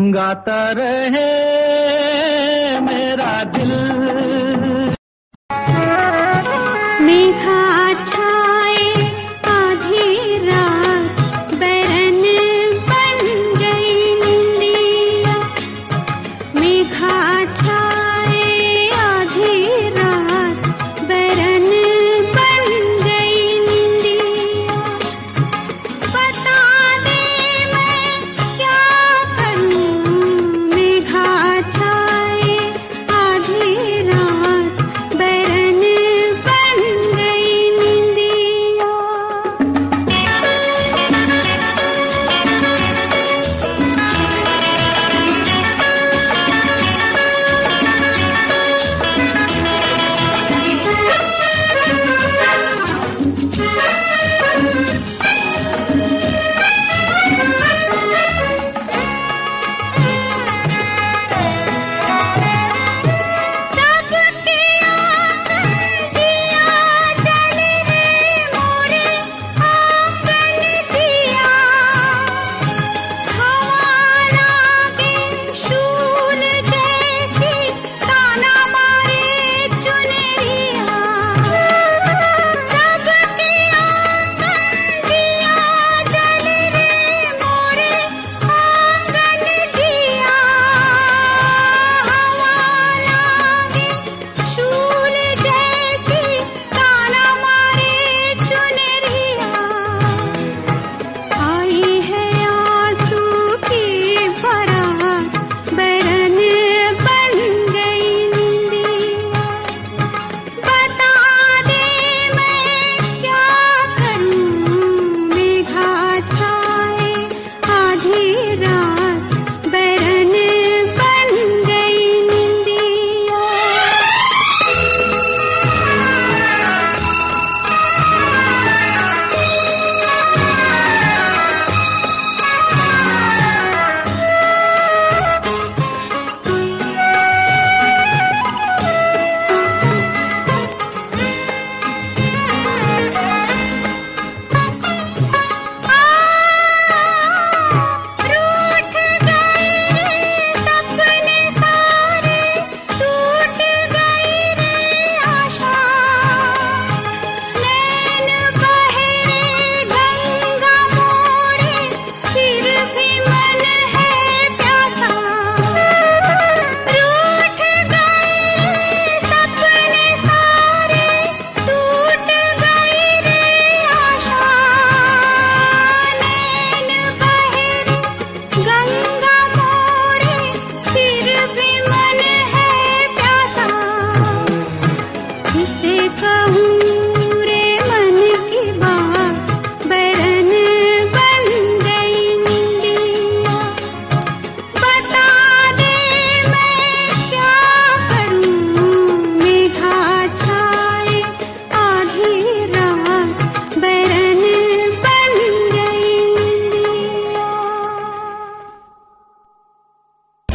[0.00, 1.28] गाता रहे
[2.80, 4.47] मेरा दिल।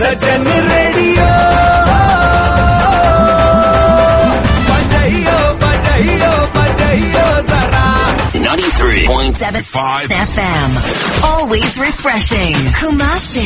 [0.03, 1.27] ಸಜನ ರೇಡಿಯೋ
[4.69, 7.25] ಬಜೈಯೋ ಬಜೈಯೋ ಬಜೈಯೋ
[8.43, 10.69] 93.75 FM.
[11.29, 12.55] Always refreshing.
[12.79, 13.45] Kumasi.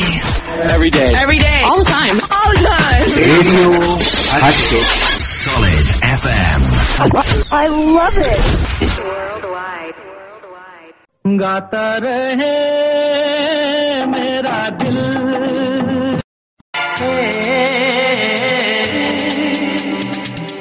[0.74, 1.10] Every day.
[1.24, 1.60] Every day.
[1.68, 2.16] All the time.
[2.38, 3.06] All the time.
[3.26, 3.68] Radio
[4.44, 4.88] Hatchet.
[5.44, 5.86] Solid
[6.20, 6.60] FM.
[7.62, 7.66] I
[7.98, 8.44] love it.
[9.08, 9.96] Worldwide.
[10.10, 10.94] Worldwide.
[16.98, 17.06] Hey,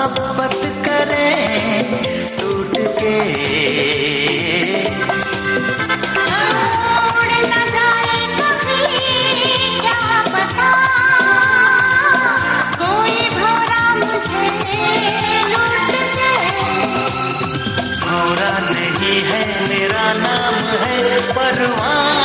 [0.00, 2.02] मोहब्बत करें
[2.36, 3.16] टूट के।
[18.04, 18.54] भौरा
[19.28, 22.19] है मेरा नाम है परवाना।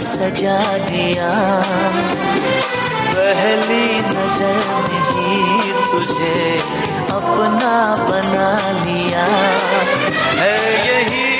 [0.00, 1.62] सजा दिया।
[3.14, 6.58] पहली नज़र में ही तुझे,
[7.10, 9.24] अपना बना लिया।
[10.42, 11.32] है यही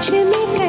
[0.00, 0.59] तुझ में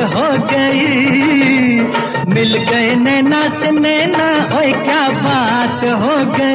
[0.00, 0.84] हो गई।
[2.34, 4.26] मिल गए नैना से नैना
[4.58, 6.47] ओए क्या बात हो गई।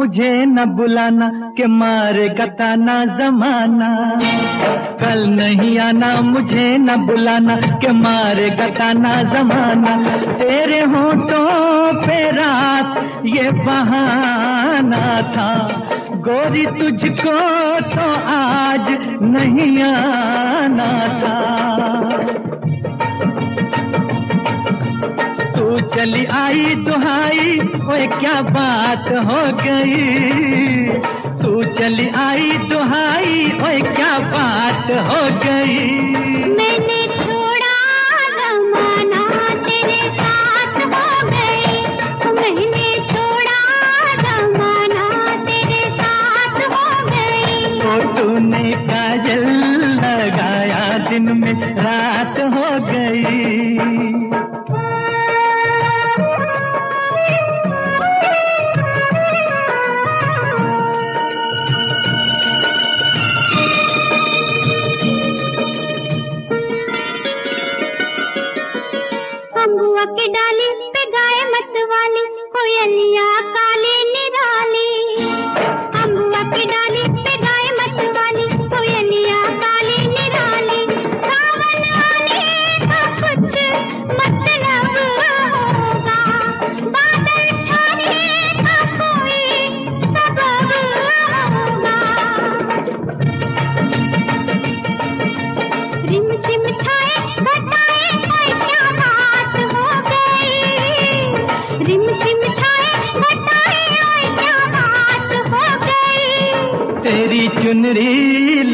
[0.00, 4.20] मुझे न बुलाना के मारे गताना जमाना।
[5.02, 13.50] कल नहीं आना, मुझे न बुलाना के मारे गताना जमाना। तेरे होठों पे रात, ये
[13.50, 15.68] बहाना था।
[16.14, 21.40] गोरी तुझको तो आज नहीं आना था।
[25.70, 27.58] तू चली आई दुहाई
[27.90, 30.88] ओए क्या बात हो गई?
[31.42, 35.78] तू चली आई दुहाई ओए क्या बात हो गई?
[36.56, 37.76] मैंने छोड़ा
[38.38, 39.22] जमाना
[39.66, 41.82] तेरे साथ हो गई।
[42.40, 43.60] मैंने छोड़ा
[44.22, 45.08] जमाना
[45.44, 49.48] तेरे साथ हो गई। तो तूने काजल
[50.02, 54.09] लगाया दिन में रात हो गई।
[70.18, 72.24] के डाले पे गाय मत वाले
[72.54, 73.99] कोयलिया काले।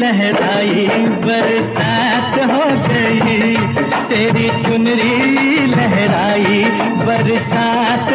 [0.07, 0.85] लहराई
[1.23, 3.55] बरसात हो गई।
[4.09, 6.63] तेरी चुनरी लहराई
[7.07, 8.06] बरसात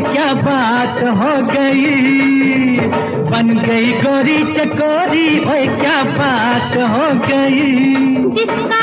[0.00, 2.76] क्या बात हो गई?
[3.30, 7.74] बन गई गोरी चकोरी भाई क्या बात हो गई?
[8.34, 8.77] जिसका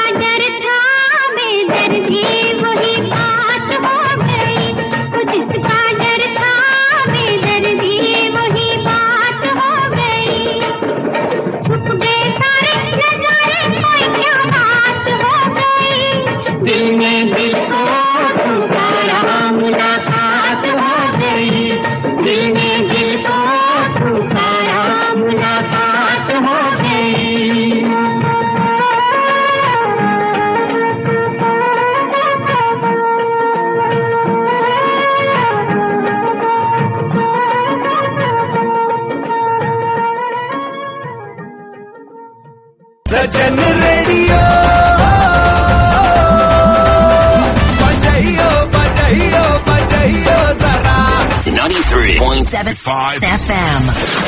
[53.06, 53.82] Live FM.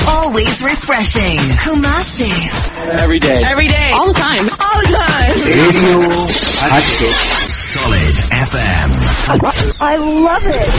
[0.07, 1.37] Always refreshing.
[1.65, 2.29] Kumasi.
[3.03, 3.41] Every day.
[3.43, 3.89] Every day.
[3.95, 4.45] All the time.
[4.65, 5.35] All the time.
[5.49, 5.97] Radio
[6.61, 7.15] Hatchet.
[7.73, 8.15] Solid
[8.49, 8.89] FM.
[9.81, 9.95] I
[10.27, 10.73] love it.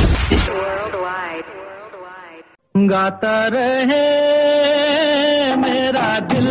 [0.61, 1.49] Worldwide.
[1.59, 2.45] Worldwide.
[2.93, 4.07] गाता रहे
[5.65, 6.49] मेरा दिल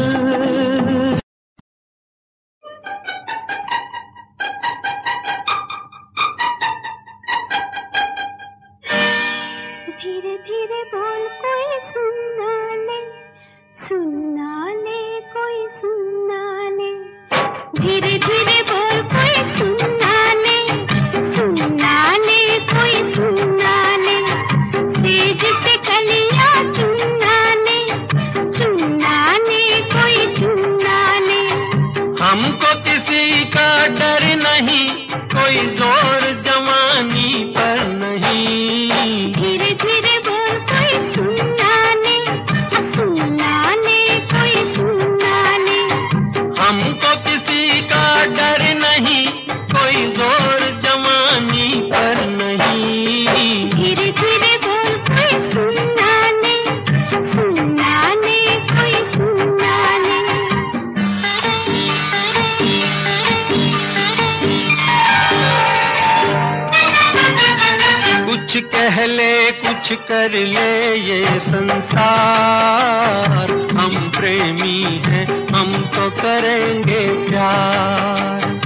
[69.88, 78.62] कुछ कर ले ये संसार। हम प्रेमी हैं हम तो करेंगे प्यार।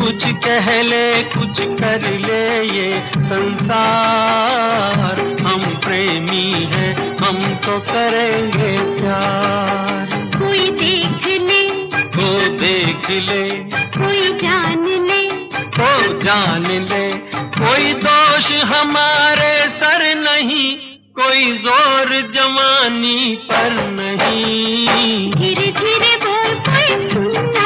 [0.00, 10.38] कुछ कह ले कुछ कर ले ये संसार। हम प्रेमी हैं हम तो करेंगे प्यार।
[10.38, 13.64] कोई देख ले। तो देख ले।
[13.98, 20.72] कोई जान ले। तो जान ले। कोई दोष हमारे सर न नहीं
[21.18, 27.65] कोई ज़ोर जवानी पर नहीं। धीरे धीरे बोल कोई सुनना।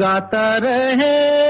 [0.00, 1.49] गाता रहे।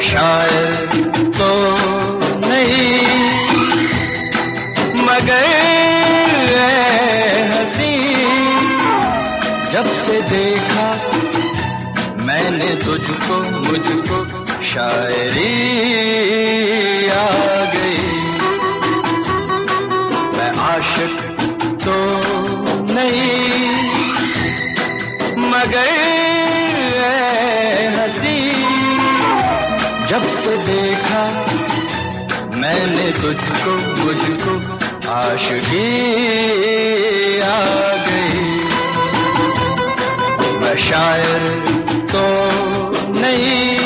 [0.00, 0.74] शायर
[1.38, 1.50] तो
[2.40, 3.00] नहीं
[5.04, 5.46] मगर
[7.52, 7.94] हसी।
[9.72, 10.88] जब से देखा
[12.26, 14.18] मैंने तुझको मुझको
[14.62, 16.43] शायरी
[33.12, 33.72] तुझको
[34.04, 34.52] मुझको
[35.10, 35.84] आशकी
[37.40, 37.60] आ
[38.06, 38.42] गई।
[40.60, 41.42] मैं शायर
[42.12, 42.24] तो
[43.20, 43.83] नहीं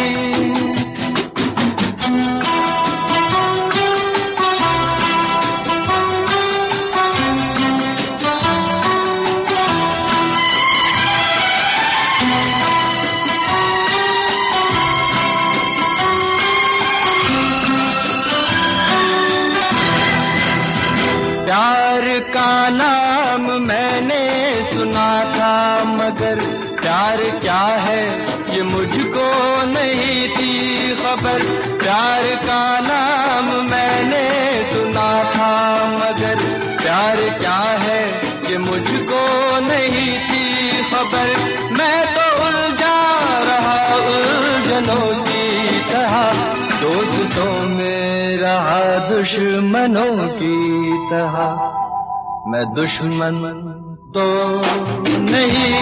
[49.59, 50.57] दुश्मनों की
[51.11, 51.39] तरह।
[52.51, 53.37] मैं दुश्मन
[54.15, 54.25] तो
[55.19, 55.75] नहीं।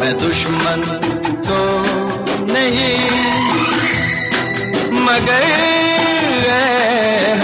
[0.00, 0.82] मैं दुश्मन
[1.46, 1.60] तो
[2.52, 2.98] नहीं।
[5.06, 5.44] मगर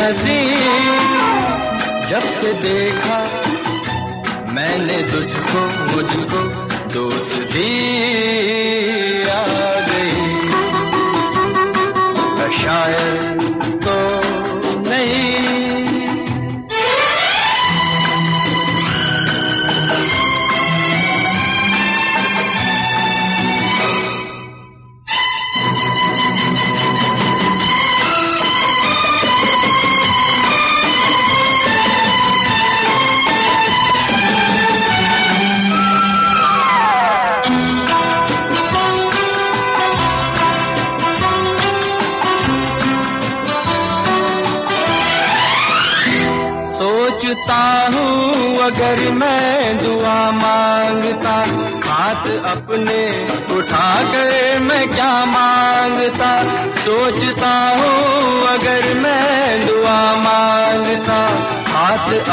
[0.01, 0.41] हसी,
[2.11, 3.21] जब से देखा
[4.53, 5.61] मैंने तुझको,
[5.95, 6.41] मुझको
[6.95, 7.71] दोस्ती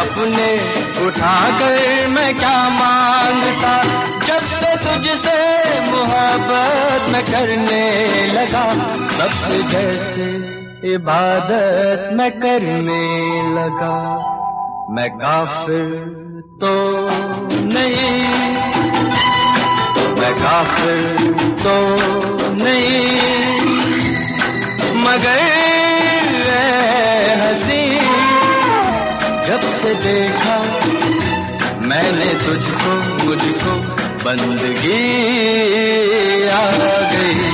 [0.02, 0.74] अपने
[1.06, 3.84] उठा कर मैं क्या माँगता?
[4.26, 8.74] जब से तुझसे मोहब्बत मैं करने लगा,
[9.20, 10.26] तब से जैसे
[10.94, 13.96] इबादत मैं करने लगा।
[14.90, 16.22] मैं काफिर
[16.62, 16.74] तो
[17.66, 18.36] नहीं।
[20.22, 21.18] मैं काफिर
[21.60, 21.96] तो
[22.54, 23.22] नहीं।
[24.96, 25.72] मगर
[27.42, 27.91] हँसी
[30.04, 30.58] देखा।
[31.82, 32.94] मैंने तुझको,
[33.26, 33.74] मुझको
[34.26, 35.02] बंदगी
[36.48, 36.66] आ
[37.12, 37.52] गई।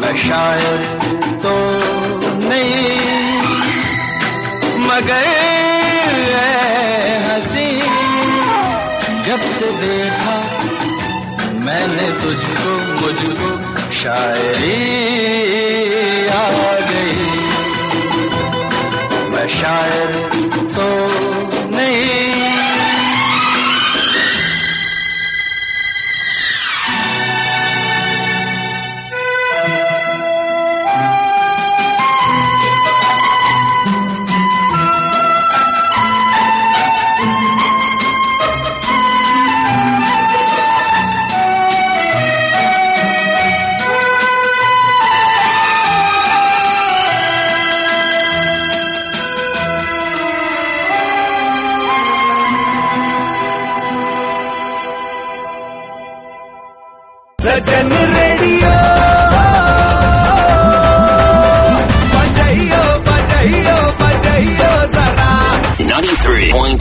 [0.00, 0.80] मैं शायर
[1.42, 1.54] तो
[2.48, 3.38] नहीं,
[4.78, 5.26] मगर
[7.28, 7.70] हँसी।
[9.30, 10.36] जब से देखा,
[11.66, 13.50] मैंने तुझको, मुझको
[13.92, 14.76] शायरी
[16.28, 16.48] आ
[16.90, 17.28] गई।
[19.32, 20.37] मैं शायर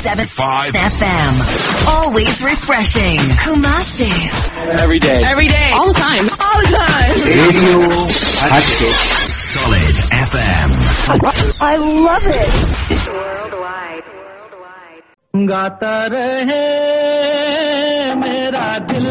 [0.07, 1.33] 93.75 FM.
[1.89, 3.19] Always refreshing.
[3.43, 4.13] Kumasi.
[4.81, 5.25] Every day.
[5.27, 5.71] Every day.
[5.75, 6.29] All the time.
[6.39, 7.11] All the time.
[7.27, 7.81] Radio
[8.47, 8.95] Hatchet.
[9.33, 9.97] Solid
[10.31, 10.71] FM.
[11.61, 11.77] I
[12.07, 12.53] love it.
[15.51, 16.65] गाता रहे
[18.23, 19.07] मेरा दिल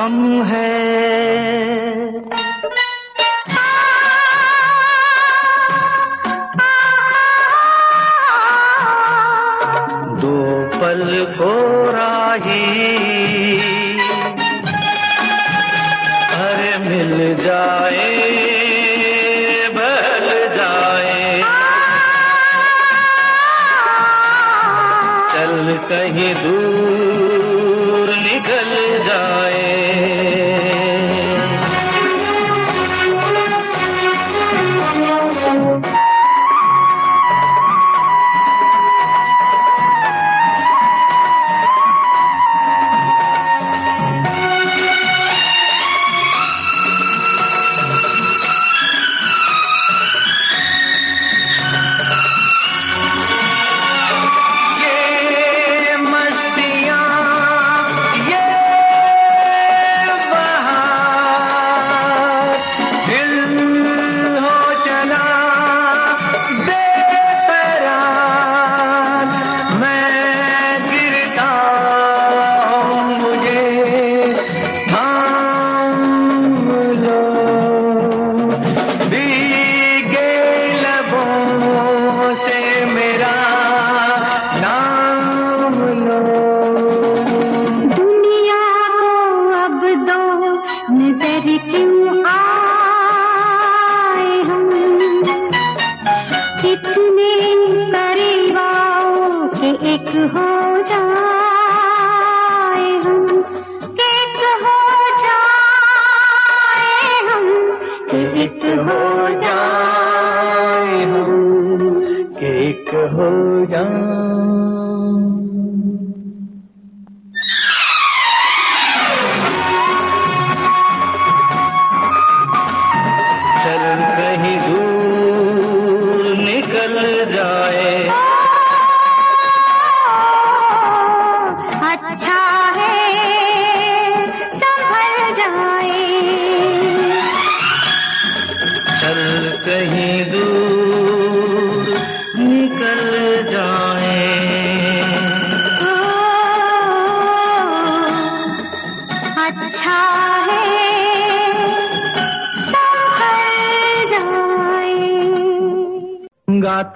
[0.00, 0.42] क्या कम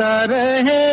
[0.01, 0.84] गाता रहे।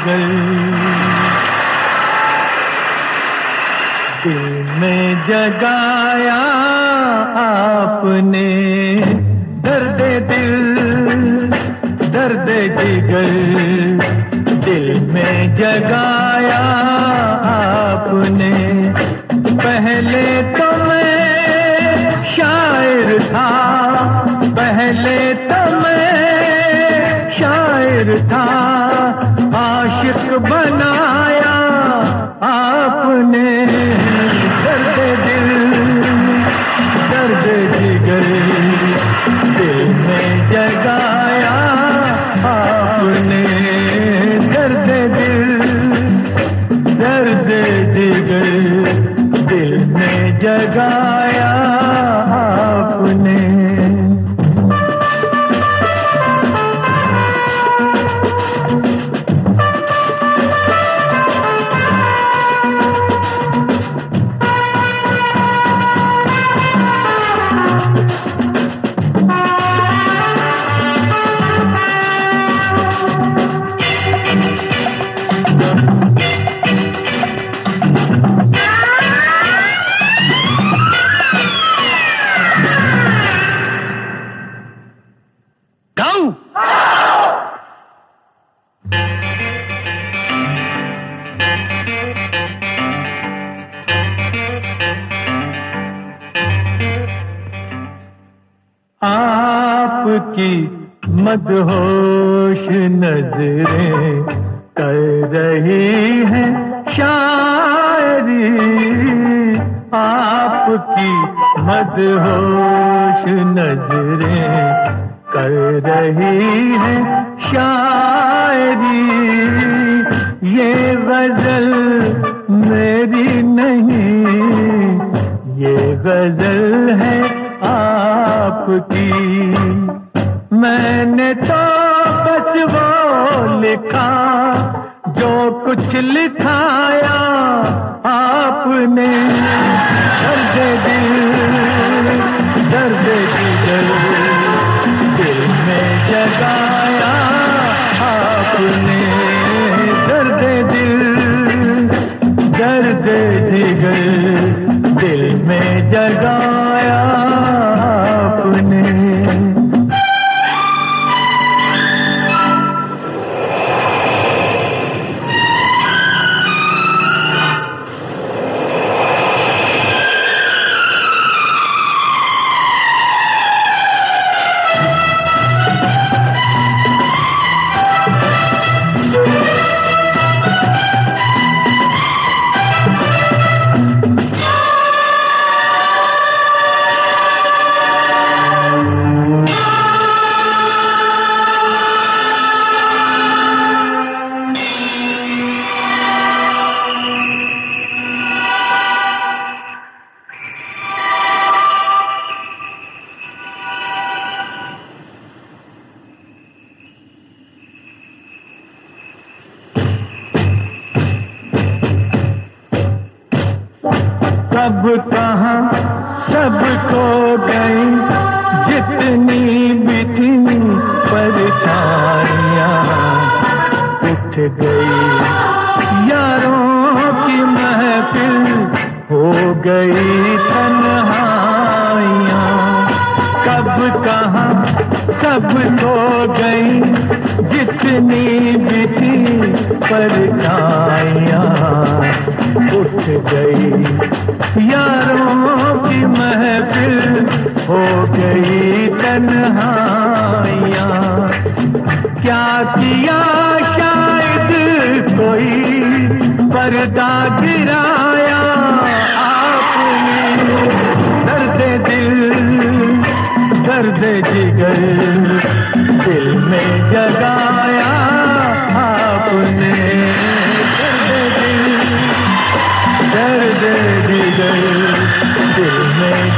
[0.00, 0.18] जिगर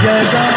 [0.03, 0.52] में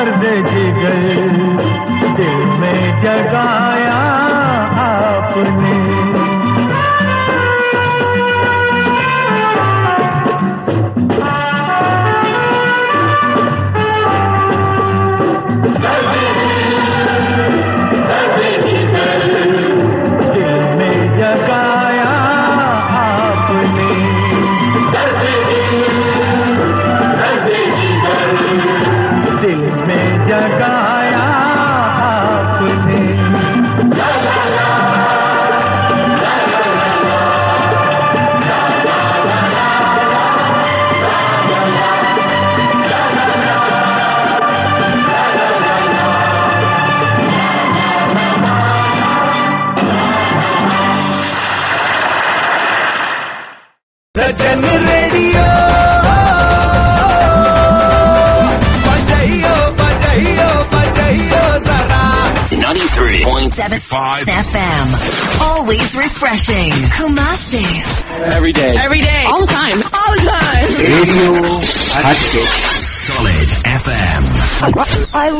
[0.00, 0.94] दर्द जिगर
[2.18, 3.59] दिल में जगाया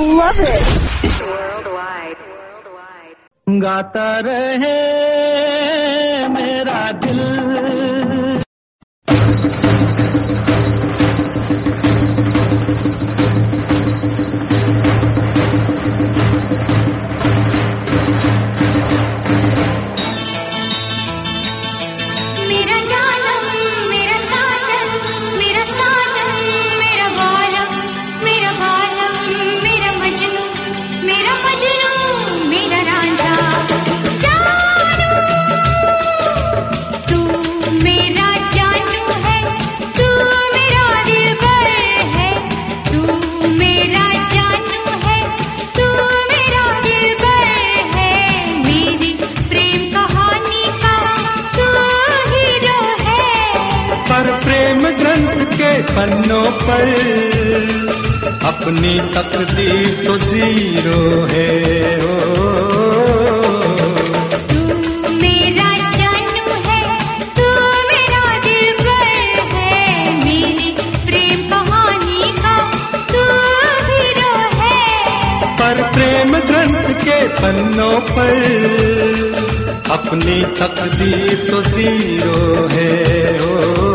[0.00, 0.64] love it.
[3.62, 4.79] गाता रहे
[58.90, 61.50] अपनी तकदीर तो ज़ीरो है
[62.00, 62.14] ओ,
[65.20, 65.68] मेरा
[65.98, 66.80] जानू है
[67.36, 67.46] तू
[67.90, 69.12] मेरा दिलबर
[69.52, 69.76] है।
[70.24, 70.72] मेरी
[71.06, 72.56] प्रेम कहानी का
[73.12, 73.22] तू
[73.90, 74.82] हीरो है।
[75.60, 78.42] पर प्रेम ग्रंथ के पन्नों पर
[79.98, 82.92] अपनी तकदीर तो ज़ीरो है
[83.40, 83.89] ओ,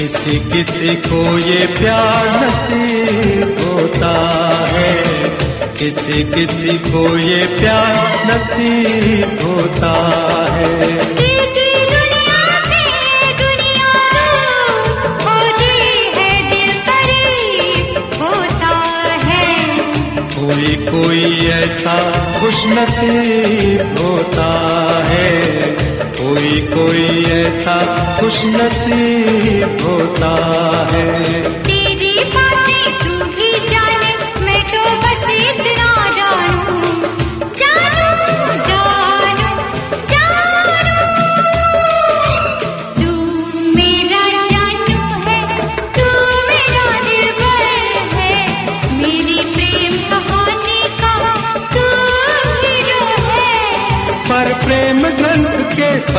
[0.00, 4.12] किसी किसी को ये प्यार नसीब होता
[4.68, 5.04] है।
[5.78, 9.92] किसी किसी को ये प्यार नसीब होता
[10.52, 11.19] है।
[20.60, 21.94] कोई कोई ऐसा
[22.40, 24.48] खुश नसीब होता
[25.08, 25.42] है।
[26.00, 27.76] कोई कोई ऐसा
[28.20, 30.32] खुश नसीब होता
[30.92, 31.79] है।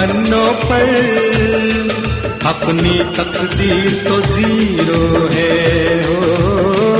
[0.01, 0.87] पन्नों पर।
[2.45, 6.90] अपनी तकदीर तो ज़ीरो है। ओ,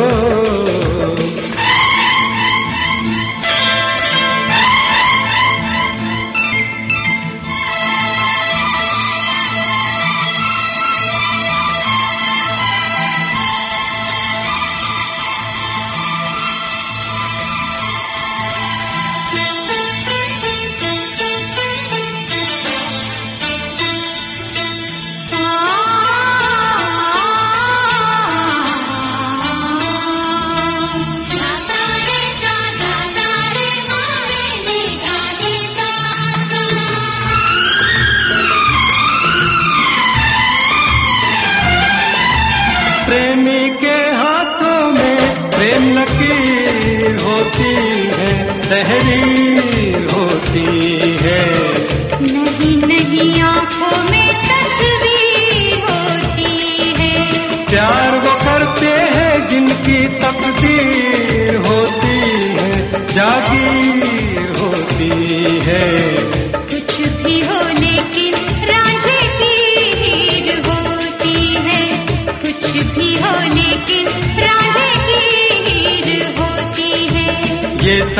[46.02, 47.74] लकीर होती
[48.18, 48.34] है
[48.70, 49.91] तहरीर।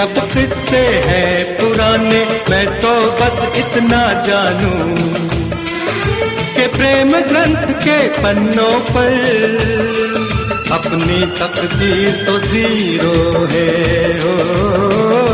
[0.02, 4.96] सब किस्से हैं पुराने। मैं तो बस इतना जानू
[6.56, 9.14] के प्रेम ग्रंथ के पन्नों पर
[10.72, 13.70] अपनी तकदीर तो ज़ीरो है।
[14.22, 15.31] हो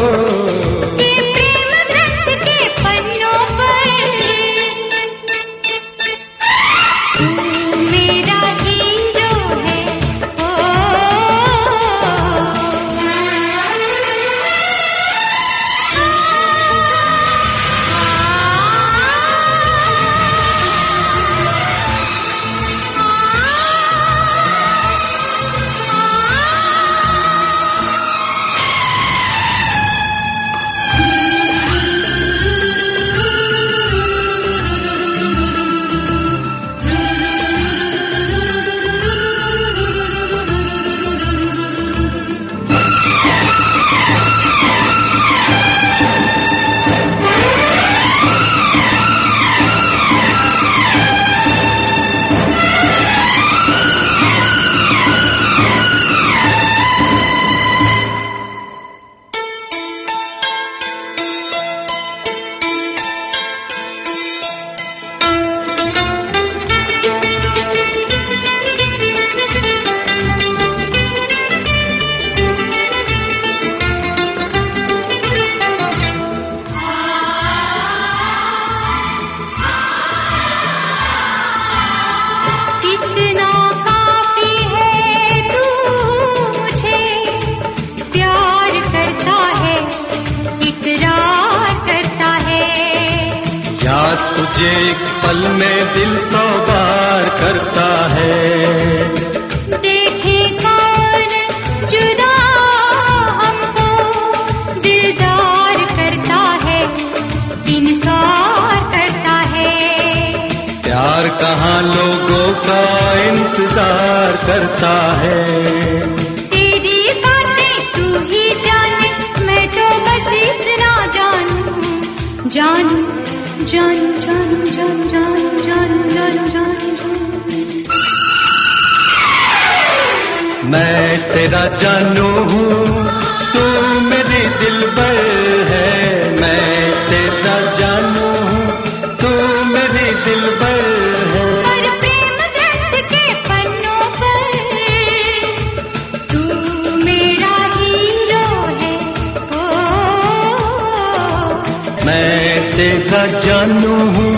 [152.08, 154.34] मैं तेरा जानू हूँ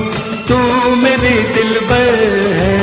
[0.50, 0.58] तू
[1.04, 2.24] मेरे दिल पर
[2.60, 2.78] है।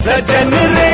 [0.00, 0.91] Sajan radio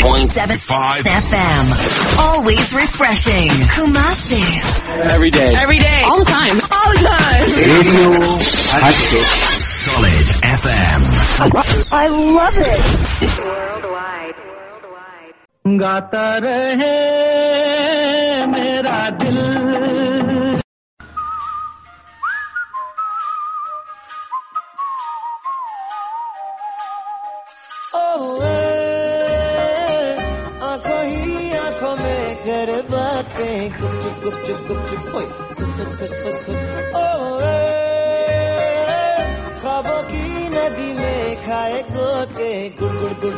[0.00, 1.64] 93.75 FM.
[2.18, 3.50] Always refreshing.
[3.76, 4.40] Kumasi.
[5.12, 5.52] Every day.
[5.54, 6.00] Every day.
[6.06, 6.56] All the time.
[6.72, 7.44] All the time.
[7.60, 8.10] Radio
[8.72, 9.26] Hatchet.
[9.60, 10.26] Solid
[10.62, 11.00] FM.
[11.92, 12.82] I love it.
[15.82, 16.96] गाता रहे
[18.52, 19.38] मेरा दिल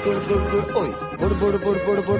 [0.04, 0.90] गुड़ गुड़ गुड़ ओए
[1.20, 2.20] बुड़ बुड़ बुड़ बुड़ बुड़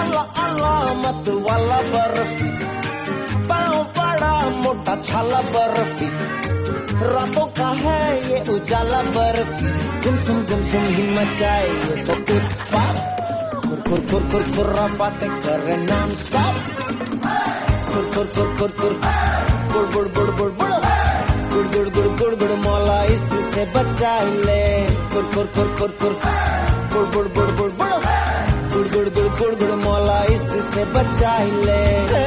[0.00, 2.48] अल्लाह अल्लाह मत वाला बर्फ़ी
[3.48, 6.08] पाँव बड़ा मोटा छाला बर्फ़ी
[7.12, 8.00] रातों का है
[8.30, 9.68] ये उजाला बर्फ़ी
[10.04, 12.96] गुमसुम गुमसुम ही मचाए ये तो उत्पात
[13.66, 16.64] खुर खुर खुर खुर खुर्रापाते करे नॉन स्टॉप
[17.92, 19.00] खुर खुर खुर खुर खुर
[19.72, 21.01] बुड़ बुड़ बुड़ बुड़ बुड़
[21.62, 24.12] गुड़ गुड़ गुड़ गुड़ गुड़ मौला इससे बचा
[24.46, 24.62] ले
[25.12, 26.14] खुर खुर खुर खुर खुर
[26.94, 27.70] गुड़ गुड़ गुड़ गुड़
[28.72, 31.36] गुड़ गुड़ गुड़ गुड़ गुड़ मौला इससे बचा
[31.66, 32.21] ले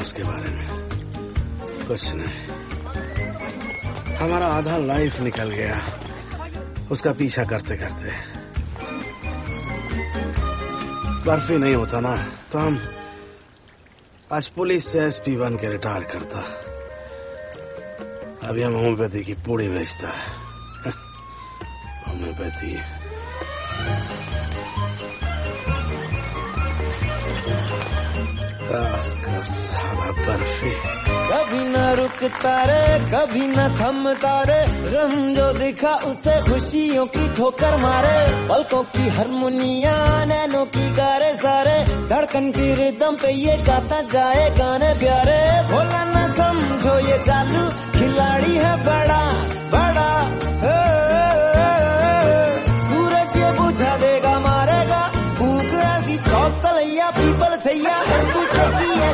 [0.00, 0.68] उसके बारे में?
[1.88, 2.46] कुछ नहीं।
[4.16, 5.80] हमारा आधा लाइफ निकल गया।
[6.90, 8.40] उसका पीछा करते करते।
[11.26, 12.16] बर्फ़ी नहीं होता ना
[12.52, 12.88] तो हम
[14.32, 16.40] आज पुलिस से एस पी बन के रिटायर करता।
[18.48, 20.26] अभी हम होम्योपैथी की पूरी बेचता है।
[22.08, 22.99] होम्योपैथी
[29.00, 30.70] रास का साला बर्फ़ी।
[31.30, 37.76] कभी न रुकता रे, कभी न थमता रे। गम जो दिखा उसे खुशियों की ठोकर
[37.76, 41.78] मारे। पलकों की हारमोनिया, नैनों की गारे सारे।
[42.08, 45.40] धड़कन की रिदम पे ये गाता जाए गाने प्यारे।
[45.72, 47.64] भोला न समझो ये चालू,
[47.98, 49.20] खिलाड़ी है बड़ा।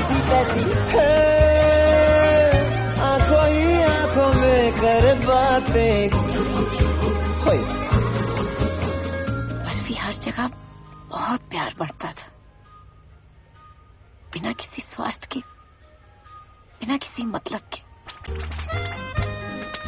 [0.06, 0.64] ऐसी तैसी
[0.98, 1.10] है
[3.00, 6.26] आँखों ही आँखों में कर बातें।
[10.00, 10.50] हर जगह
[11.08, 12.28] बहुत प्यार बढ़ता था।
[14.32, 15.40] बिना किसी स्वार्थ के
[16.80, 17.80] बिना किसी मतलब के।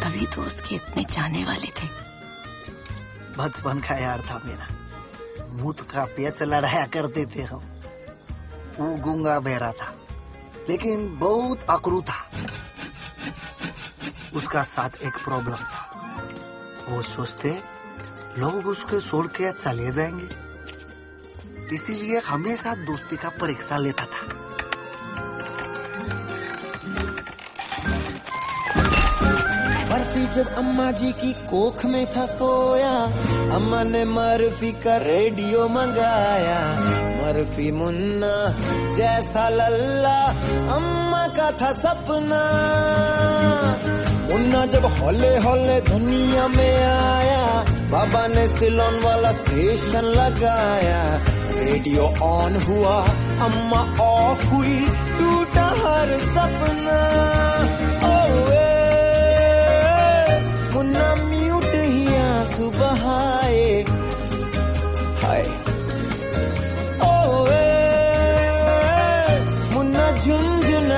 [0.01, 1.87] तभी तो उसके इतने जाने वाले थे।
[3.39, 4.67] बचपन का यार था मेरा।
[5.49, 7.63] मुत का पेच लड़ाया करते थे हम।
[8.79, 9.98] वो गूँगा बहरा था।
[10.69, 12.31] लेकिन बहुत अकरू था।
[14.35, 15.85] उसका साथ एक प्रॉब्लम था।
[16.89, 17.61] वो सोचते,
[18.39, 20.49] लोग उसके छोड़ के चले जाएँगे।
[21.75, 24.35] इसीलिए हमेशा दोस्ती का परीक्षा लेता था।
[29.89, 33.05] बर्फ़ी जब अम्मा जी की कोख में था सोया,
[33.55, 36.81] अम्मा ने मर्फी का रेडियो मंगाया।
[37.19, 38.53] मर्फी मुन्ना
[38.97, 40.28] जैसा लल्ला
[40.73, 42.43] अम्मा का था सपना।
[44.31, 51.03] मुन्ना जब हौले हौले दुनिया में आया, बाबा ने सिलोन वाला स्टेशन लगाया।
[51.59, 52.97] रेडियो ऑन हुआ,
[53.45, 54.79] अम्मा ऑफ़ हुई,
[55.19, 56.99] टूटा हर सपना।
[58.09, 58.67] ओए
[60.75, 61.15] मुन्ना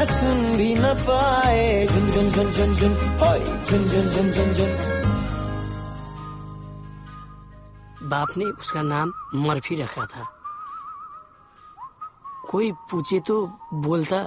[0.01, 3.31] ना सुन भी न पाए। झुन झुन झुन झुन झुन। हो
[3.65, 4.71] झुन झुन झुन झुन झुन।
[8.09, 10.25] बाप ने उसका नाम मर्फी रखा था।
[12.51, 13.37] कोई पूछे तो
[13.75, 14.21] बोलता